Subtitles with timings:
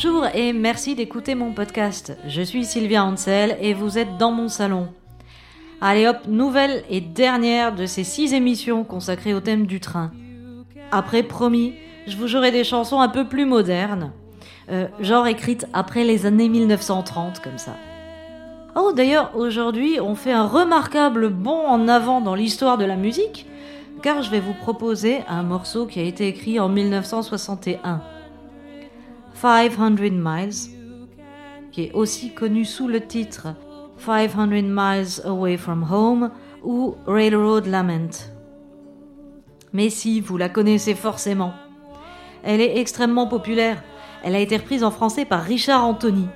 [0.00, 2.16] Bonjour et merci d'écouter mon podcast.
[2.24, 4.86] Je suis Sylvia Ansel et vous êtes dans mon salon.
[5.80, 10.12] Allez hop, nouvelle et dernière de ces six émissions consacrées au thème du train.
[10.92, 11.74] Après, promis,
[12.06, 14.12] je vous jouerai des chansons un peu plus modernes,
[14.70, 17.74] euh, genre écrites après les années 1930 comme ça.
[18.76, 23.46] Oh d'ailleurs, aujourd'hui, on fait un remarquable bond en avant dans l'histoire de la musique,
[24.00, 28.00] car je vais vous proposer un morceau qui a été écrit en 1961.
[29.40, 30.50] 500 Miles,
[31.70, 33.48] qui est aussi connu sous le titre
[33.98, 36.30] 500 Miles Away from Home
[36.64, 38.32] ou Railroad Lament.
[39.72, 41.52] Mais si, vous la connaissez forcément.
[42.42, 43.82] Elle est extrêmement populaire.
[44.24, 46.26] Elle a été reprise en français par Richard Anthony.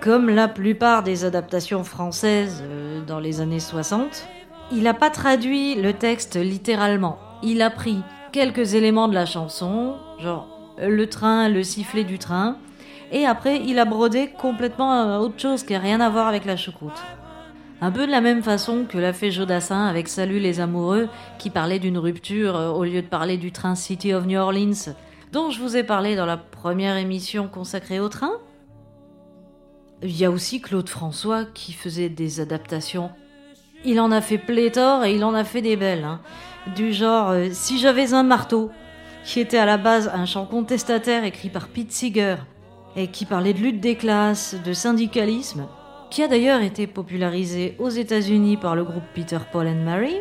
[0.00, 4.28] Comme la plupart des adaptations françaises euh, dans les années 60,
[4.70, 7.18] il n'a pas traduit le texte littéralement.
[7.42, 12.56] Il a pris quelques éléments de la chanson, genre le train, le sifflet du train,
[13.10, 16.56] et après il a brodé complètement autre chose qui n'a rien à voir avec la
[16.56, 17.00] choucroute.
[17.84, 21.08] Un peu de la même façon que l'a fait Jodassin avec Salut les amoureux,
[21.40, 24.94] qui parlait d'une rupture euh, au lieu de parler du train City of New Orleans,
[25.32, 28.34] dont je vous ai parlé dans la première émission consacrée au train.
[30.00, 33.10] Il y a aussi Claude François qui faisait des adaptations.
[33.84, 36.04] Il en a fait pléthore et il en a fait des belles.
[36.04, 36.20] Hein.
[36.76, 38.70] Du genre euh, Si j'avais un marteau,
[39.24, 42.36] qui était à la base un chant contestataire écrit par Pete Seeger
[42.96, 45.66] et qui parlait de lutte des classes, de syndicalisme,
[46.10, 50.16] qui a d'ailleurs été popularisé aux États-Unis par le groupe Peter Paul and Mary.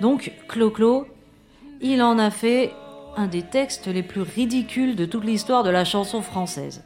[0.00, 1.06] Donc, Clo-Clo,
[1.80, 2.72] il en a fait
[3.16, 6.84] un des textes les plus ridicules de toute l'histoire de la chanson française.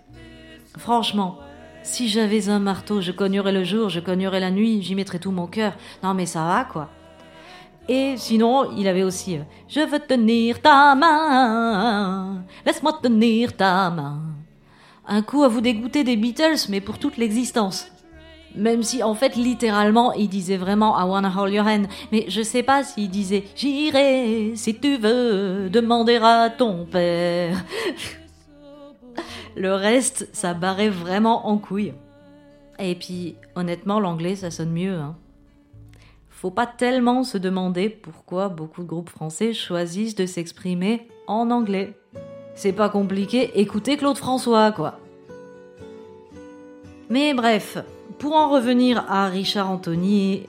[0.79, 1.39] Franchement,
[1.83, 5.31] si j'avais un marteau, je cognerais le jour, je cognerais la nuit, j'y mettrais tout
[5.31, 5.75] mon cœur.
[6.03, 6.91] Non mais ça va quoi.
[7.89, 9.39] Et sinon, il avait aussi
[9.69, 14.21] Je veux tenir ta main, laisse-moi tenir ta main.
[15.07, 17.89] Un coup à vous dégoûter des Beatles, mais pour toute l'existence.
[18.55, 22.43] Même si en fait littéralement il disait vraiment I wanna hold your hand, mais je
[22.43, 27.65] sais pas s'il disait J'irai si tu veux demander à ton père.
[29.57, 31.95] Le reste, ça barrait vraiment en couille.
[32.79, 34.99] Et puis honnêtement l'anglais ça sonne mieux.
[34.99, 35.17] Hein.
[36.43, 41.97] Faut pas tellement se demander pourquoi beaucoup de groupes français choisissent de s'exprimer en anglais.
[42.57, 44.99] C'est pas compliqué, écoutez Claude François quoi.
[47.09, 47.79] Mais bref,
[48.19, 50.43] pour en revenir à Richard Anthony,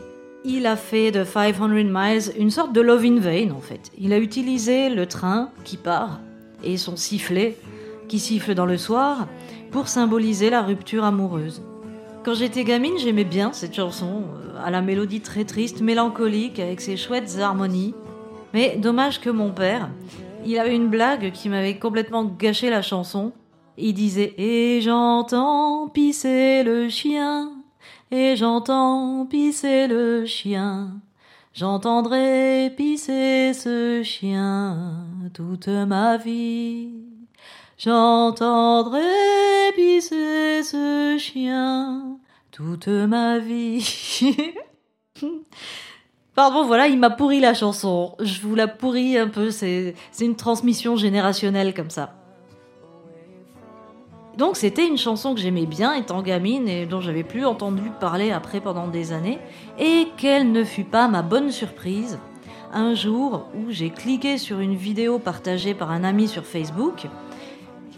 [0.44, 3.92] il a fait de 500 Miles une sorte de love in vain en fait.
[3.96, 6.22] Il a utilisé le train qui part
[6.64, 7.56] et son sifflet
[8.08, 9.28] qui siffle dans le soir
[9.70, 11.62] pour symboliser la rupture amoureuse.
[12.24, 16.80] Quand j'étais gamine, j'aimais bien cette chanson, euh, à la mélodie très triste, mélancolique, avec
[16.80, 17.94] ses chouettes harmonies.
[18.54, 19.90] Mais dommage que mon père,
[20.46, 23.34] il avait une blague qui m'avait complètement gâché la chanson.
[23.78, 27.52] Il disait Et j'entends pisser le chien
[28.10, 30.92] et j'entends pisser le chien.
[31.54, 37.13] J'entendrai pisser ce chien toute ma vie.
[37.84, 39.02] J'entendrai
[39.76, 42.18] pisser ce chien
[42.50, 43.86] toute ma vie.
[46.34, 48.16] Pardon, voilà, il m'a pourri la chanson.
[48.22, 52.14] Je vous la pourris un peu, c'est une transmission générationnelle comme ça.
[54.38, 58.32] Donc c'était une chanson que j'aimais bien étant gamine et dont j'avais plus entendu parler
[58.32, 59.40] après pendant des années,
[59.78, 62.18] et quelle ne fut pas ma bonne surprise
[62.74, 67.08] un jour où j'ai cliqué sur une vidéo partagée par un ami sur Facebook,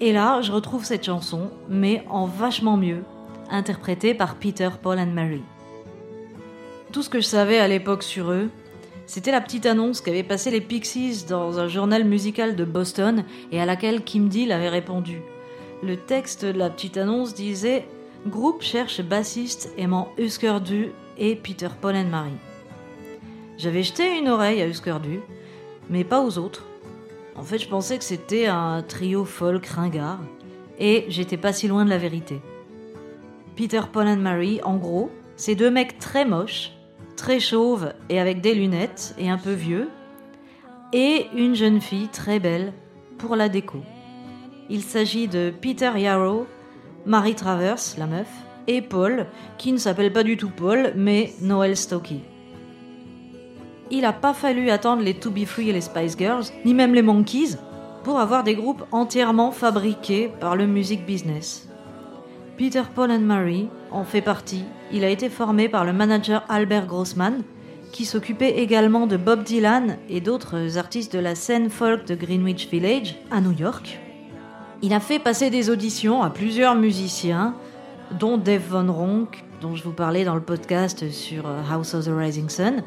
[0.01, 3.03] et là je retrouve cette chanson, mais en vachement mieux,
[3.49, 5.43] interprétée par Peter, Paul and Mary.
[6.91, 8.49] Tout ce que je savais à l'époque sur eux,
[9.05, 13.61] c'était la petite annonce qu'avaient passé les Pixies dans un journal musical de Boston et
[13.61, 15.21] à laquelle Kim Deal avait répondu.
[15.83, 17.85] Le texte de la petite annonce disait
[18.25, 22.31] Groupe cherche bassiste aimant Husker Du et Peter Paul and Mary.
[23.57, 25.19] J'avais jeté une oreille à Husker Du,
[25.89, 26.65] mais pas aux autres.
[27.37, 30.19] En fait, je pensais que c'était un trio folk ringard,
[30.79, 32.41] et j'étais pas si loin de la vérité.
[33.55, 36.71] Peter Paul and Mary, en gros, c'est deux mecs très moches,
[37.15, 39.89] très chauves et avec des lunettes et un peu vieux,
[40.93, 42.73] et une jeune fille très belle
[43.17, 43.79] pour la déco.
[44.69, 46.47] Il s'agit de Peter Yarrow,
[47.05, 48.29] Marie Travers, la meuf,
[48.67, 49.27] et Paul,
[49.57, 52.21] qui ne s'appelle pas du tout Paul, mais Noel Stokey.
[53.91, 56.93] Il n'a pas fallu attendre les To Be Free et les Spice Girls, ni même
[56.93, 57.57] les Monkeys,
[58.03, 61.67] pour avoir des groupes entièrement fabriqués par le music business.
[62.57, 64.63] Peter Paul and Mary en fait partie.
[64.91, 67.43] Il a été formé par le manager Albert Grossman,
[67.91, 72.69] qui s'occupait également de Bob Dylan et d'autres artistes de la scène folk de Greenwich
[72.69, 73.99] Village à New York.
[74.81, 77.55] Il a fait passer des auditions à plusieurs musiciens,
[78.19, 82.05] dont Dave Von Ronk, dont je vous parlais dans le podcast sur euh, House of
[82.05, 82.83] the Rising Sun,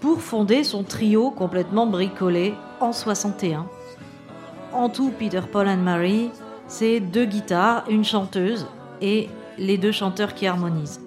[0.00, 3.66] pour fonder son trio complètement bricolé en 61.
[4.72, 6.30] En tout, Peter, Paul and Mary,
[6.68, 8.66] c'est deux guitares, une chanteuse
[9.00, 11.00] et les deux chanteurs qui harmonisent.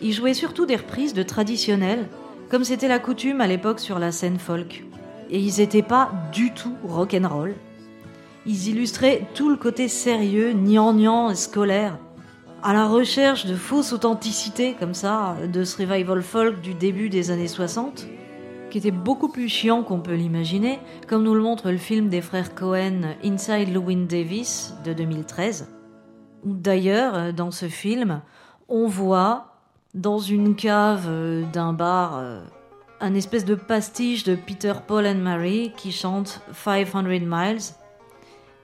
[0.00, 2.08] Il jouait surtout des reprises de traditionnels,
[2.50, 4.84] comme c'était la coutume à l'époque sur la scène folk.
[5.30, 7.54] Et ils n'étaient pas du tout rock'n'roll.
[8.46, 11.98] Ils illustraient tout le côté sérieux, gnangnan et scolaire,
[12.64, 17.30] à la recherche de fausses authenticités comme ça, de ce revival folk du début des
[17.30, 18.06] années 60,
[18.70, 22.22] qui était beaucoup plus chiant qu'on peut l'imaginer, comme nous le montre le film des
[22.22, 25.68] frères Cohen Inside Llewyn Davis de 2013.
[26.44, 28.22] D'ailleurs, dans ce film,
[28.70, 29.58] on voit
[29.92, 32.42] dans une cave euh, d'un bar euh,
[33.00, 37.74] un espèce de pastiche de Peter, Paul and Mary qui chante 500 Miles.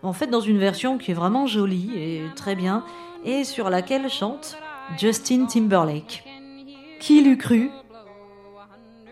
[0.02, 2.82] En fait, dans une version qui est vraiment jolie et très bien,
[3.24, 4.56] et sur laquelle chante
[4.98, 6.24] Justin Timberlake.
[6.98, 7.70] Qui l'eût cru?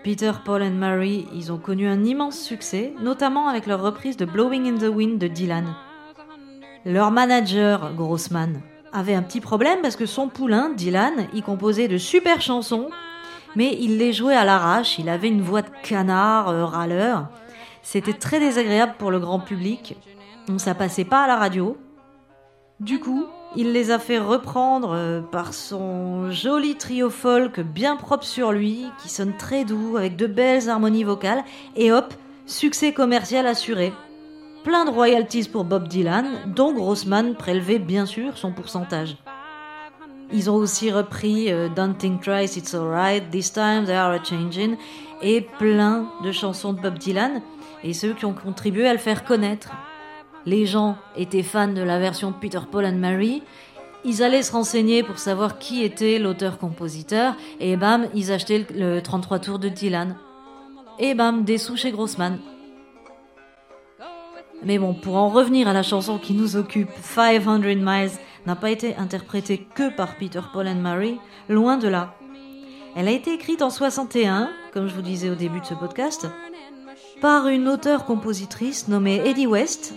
[0.03, 4.25] Peter, Paul and Mary, ils ont connu un immense succès, notamment avec leur reprise de
[4.25, 5.75] Blowing in the Wind de Dylan.
[6.85, 8.63] Leur manager, Grossman,
[8.93, 12.89] avait un petit problème parce que son poulain, Dylan, y composait de super chansons,
[13.57, 17.29] mais il les jouait à l'arrache, il avait une voix de canard, euh, râleur.
[17.83, 19.97] C'était très désagréable pour le grand public,
[20.47, 21.77] donc ça passait pas à la radio.
[22.81, 23.27] Du coup,
[23.57, 28.87] il les a fait reprendre euh, par son joli trio folk bien propre sur lui,
[29.03, 31.45] qui sonne très doux, avec de belles harmonies vocales,
[31.75, 32.15] et hop,
[32.47, 33.93] succès commercial assuré
[34.69, 39.17] plein de royalties pour Bob Dylan, dont Grossman prélevait bien sûr son pourcentage.
[40.31, 44.23] Ils ont aussi repris euh, Don't Think Twice, It's Alright, This Time They Are a
[44.23, 44.77] Changing
[45.23, 47.41] et plein de chansons de Bob Dylan
[47.83, 49.71] et ceux qui ont contribué à le faire connaître.
[50.49, 53.43] Les gens étaient fans de la version Peter Paul and Mary,
[54.07, 59.41] ils allaient se renseigner pour savoir qui était l'auteur-compositeur et bam, ils achetaient le 33
[59.41, 60.17] tours de Dylan.
[60.99, 62.39] Et bam, des sous chez Grossman.
[64.63, 68.11] Mais bon, pour en revenir à la chanson qui nous occupe, 500 Miles
[68.47, 71.19] n'a pas été interprétée que par Peter, Paul and Mary,
[71.51, 72.15] loin de là.
[72.97, 76.27] Elle a été écrite en 61, comme je vous disais au début de ce podcast,
[77.21, 79.93] par une auteure-compositrice nommée Eddie West,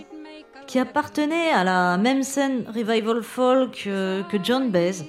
[0.72, 5.04] qui appartenait à la même scène revival folk euh, que John Baez.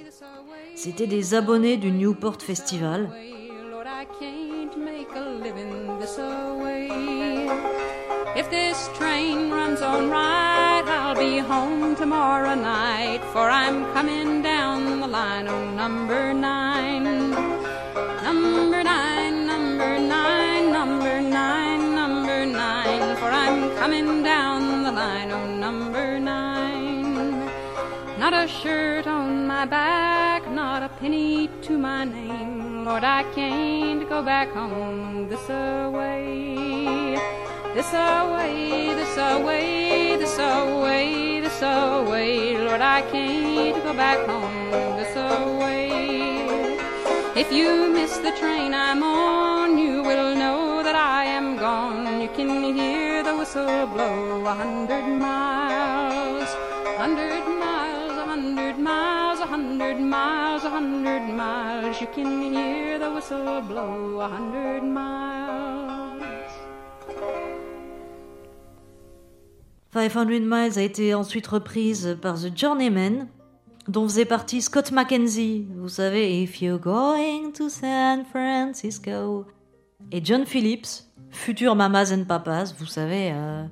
[0.74, 3.08] C'était des abonnés du Newport Festival.
[8.36, 15.00] If this train runs on right, I'll be home tomorrow night, for I'm coming down
[15.00, 17.30] the line on number nine.
[18.22, 25.46] Number nine, number nine, number nine, number nine, for I'm coming down the line on
[25.46, 25.53] nine.
[28.24, 32.86] Not a shirt on my back, not a penny to my name.
[32.86, 37.18] Lord, I can't go back home this away.
[37.74, 42.56] This away, this away, this away, this away.
[42.56, 45.90] Lord, I can't go back home this away.
[47.36, 52.22] If you miss the train I'm on, you will know that I am gone.
[52.22, 56.48] You can hear the whistle blow a hundred miles,
[56.96, 57.43] hundred
[59.44, 62.00] a hundred miles, a hundred miles.
[62.00, 66.22] You can hear the whistle blow a hundred miles.
[69.92, 73.28] 500 Miles a été ensuite reprise par The Journeymen,
[73.86, 79.46] dont faisait partie Scott McKenzie, vous savez, If You're Going to San Francisco,
[80.10, 83.66] et John Phillips, futur Mamas and Papas, vous savez, euh,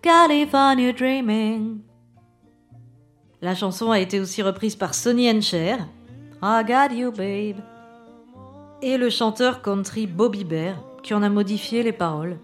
[0.00, 1.80] California Dreaming.
[3.44, 5.40] La chanson a été aussi reprise par Sonny and
[6.42, 7.62] I Got You Babe,
[8.80, 12.38] et le chanteur country Bobby Bear, qui en a modifié les paroles.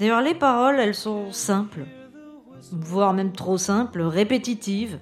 [0.00, 1.86] D'ailleurs, les paroles, elles sont simples
[2.72, 4.98] voire même trop simples, répétitives.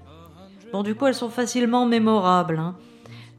[0.73, 2.59] Bon, du coup, elles sont facilement mémorables.
[2.59, 2.77] Hein.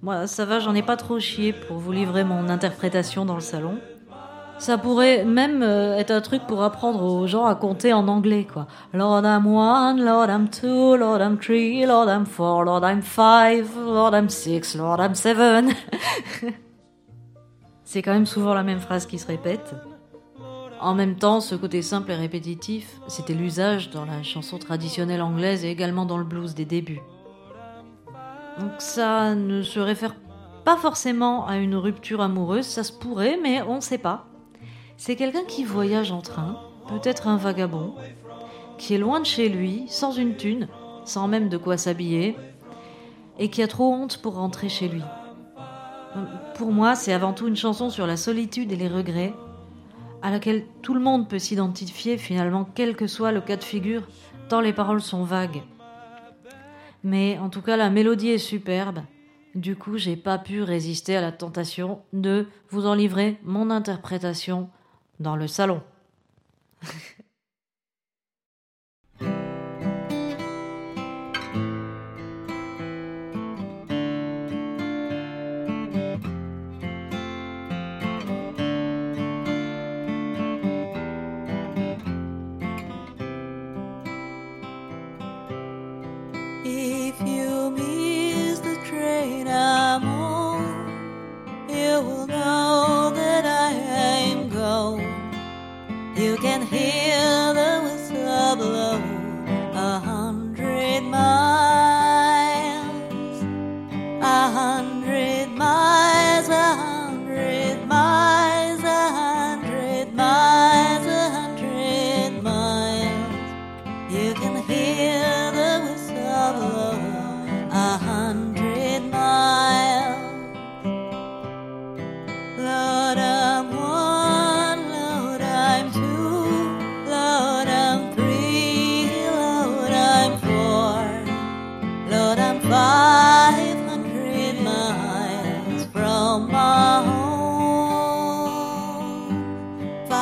[0.01, 3.41] Moi, ça va, j'en ai pas trop chié pour vous livrer mon interprétation dans le
[3.41, 3.79] salon.
[4.59, 8.47] Ça pourrait même euh, être un truc pour apprendre aux gens à compter en anglais,
[8.51, 8.65] quoi.
[8.91, 13.69] Lord I'm one, Lord I'm two, Lord I'm three, Lord I'm four, Lord I'm five,
[13.77, 15.73] Lord I'm six, Lord I'm seven.
[17.83, 19.75] C'est quand même souvent la même phrase qui se répète.
[20.79, 25.65] En même temps, ce côté simple et répétitif, c'était l'usage dans la chanson traditionnelle anglaise
[25.65, 27.01] et également dans le blues des débuts.
[28.59, 30.15] Donc ça ne se réfère
[30.65, 34.25] pas forcément à une rupture amoureuse, ça se pourrait, mais on ne sait pas.
[34.97, 37.93] C'est quelqu'un qui voyage en train, peut-être un vagabond,
[38.79, 40.67] qui est loin de chez lui, sans une thune,
[41.05, 42.35] sans même de quoi s'habiller,
[43.37, 45.03] et qui a trop honte pour rentrer chez lui.
[46.55, 49.33] Pour moi, c'est avant tout une chanson sur la solitude et les regrets,
[50.23, 54.07] à laquelle tout le monde peut s'identifier finalement, quel que soit le cas de figure,
[54.49, 55.61] tant les paroles sont vagues.
[57.03, 59.01] Mais en tout cas, la mélodie est superbe.
[59.53, 64.69] Du coup, j'ai pas pu résister à la tentation de vous en livrer mon interprétation
[65.19, 65.81] dans le salon.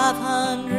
[0.05, 0.74] five hundred.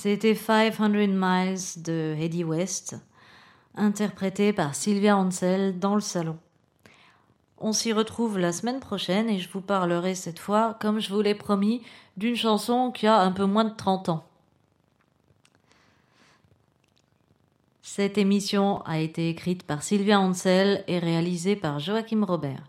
[0.00, 2.94] C'était 500 Miles de Eddie West,
[3.74, 6.38] interprété par Sylvia Ansel dans le salon.
[7.58, 11.20] On s'y retrouve la semaine prochaine et je vous parlerai cette fois, comme je vous
[11.20, 11.82] l'ai promis,
[12.16, 14.24] d'une chanson qui a un peu moins de 30 ans.
[17.82, 22.62] Cette émission a été écrite par Sylvia Ansel et réalisée par Joachim Robert.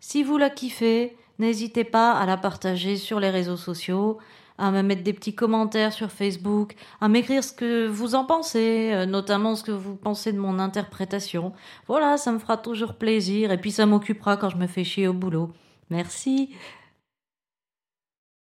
[0.00, 4.18] Si vous la kiffez, n'hésitez pas à la partager sur les réseaux sociaux
[4.60, 8.90] à me mettre des petits commentaires sur Facebook, à m'écrire ce que vous en pensez,
[8.92, 11.52] euh, notamment ce que vous pensez de mon interprétation.
[11.88, 15.08] Voilà, ça me fera toujours plaisir et puis ça m'occupera quand je me fais chier
[15.08, 15.50] au boulot.
[15.88, 16.50] Merci.